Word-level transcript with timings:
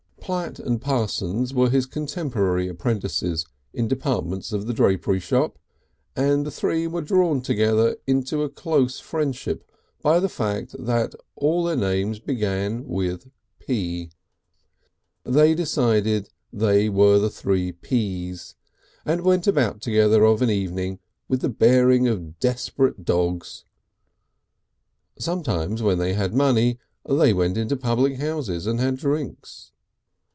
Platt 0.23 0.59
and 0.59 0.79
Parsons 0.81 1.53
were 1.53 1.69
his 1.69 1.85
contemporary 1.85 2.69
apprentices 2.69 3.45
in 3.73 3.89
departments 3.89 4.53
of 4.53 4.65
the 4.65 4.71
drapery 4.71 5.19
shop, 5.19 5.57
and 6.15 6.45
the 6.45 6.51
three 6.51 6.87
were 6.87 7.01
drawn 7.01 7.41
together 7.41 7.97
into 8.07 8.41
a 8.43 8.47
close 8.49 8.97
friendship 9.01 9.69
by 10.01 10.21
the 10.21 10.29
fact 10.29 10.73
that 10.79 11.15
all 11.35 11.63
their 11.65 11.75
names 11.75 12.19
began 12.19 12.87
with 12.87 13.29
P. 13.59 14.09
They 15.25 15.53
decided 15.53 16.29
they 16.53 16.87
were 16.87 17.19
the 17.19 17.29
Three 17.31 17.73
Ps, 17.73 18.55
and 19.03 19.21
went 19.23 19.47
about 19.47 19.81
together 19.81 20.23
of 20.23 20.41
an 20.41 20.51
evening 20.51 20.99
with 21.27 21.41
the 21.41 21.49
bearing 21.49 22.07
of 22.07 22.39
desperate 22.39 23.03
dogs. 23.03 23.65
Sometimes, 25.19 25.81
when 25.83 25.97
they 25.97 26.13
had 26.13 26.33
money, 26.33 26.79
they 27.05 27.33
went 27.33 27.57
into 27.57 27.75
public 27.75 28.15
houses 28.17 28.65
and 28.65 28.79
had 28.79 28.95
drinks. 28.97 29.69